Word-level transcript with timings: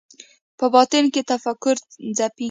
په 0.59 0.65
باطن 0.73 1.03
کې 1.13 1.21
تفکر 1.31 1.75
ځپي 2.17 2.39